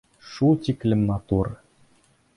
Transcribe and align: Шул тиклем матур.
Шул 0.29 0.57
тиклем 0.67 1.05
матур. 1.13 1.53